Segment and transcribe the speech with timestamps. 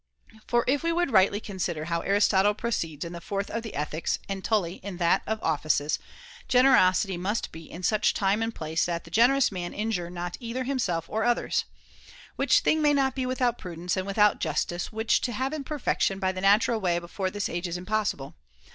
[0.47, 3.75] For if we would rightly consider [^iio]] how Aristotle proceeds in the fourth of the
[3.75, 5.99] Ethics, and Tully in that Of Offices,
[6.47, 10.63] generosity must be in such time and place that the generous man injure not either
[10.63, 11.65] himself or others!
[12.35, 16.17] Which thing may not be without prudence and without justice, which to have in perfection
[16.17, 18.33] by the natural way before this age is impossible.